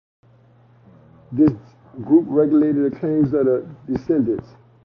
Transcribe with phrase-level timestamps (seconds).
[1.31, 1.53] This
[2.03, 4.49] group regulated the claims of the descendants.